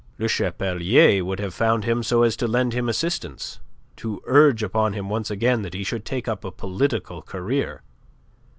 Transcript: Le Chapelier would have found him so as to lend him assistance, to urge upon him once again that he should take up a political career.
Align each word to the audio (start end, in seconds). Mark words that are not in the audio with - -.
Le 0.17 0.27
Chapelier 0.27 1.23
would 1.23 1.39
have 1.39 1.53
found 1.53 1.83
him 1.83 2.01
so 2.01 2.23
as 2.23 2.35
to 2.35 2.47
lend 2.47 2.73
him 2.73 2.89
assistance, 2.89 3.59
to 3.95 4.19
urge 4.25 4.63
upon 4.63 4.93
him 4.93 5.09
once 5.09 5.29
again 5.29 5.61
that 5.61 5.75
he 5.75 5.83
should 5.83 6.05
take 6.05 6.27
up 6.27 6.43
a 6.43 6.49
political 6.49 7.21
career. 7.21 7.83